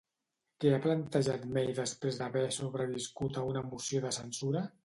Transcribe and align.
Què 0.63 0.71
ha 0.75 0.79
plantejat 0.85 1.45
May 1.59 1.69
després 1.81 2.19
d'haver 2.21 2.45
sobreviscut 2.57 3.41
a 3.43 3.47
una 3.53 3.67
moció 3.71 4.05
de 4.09 4.19
censura? 4.23 4.69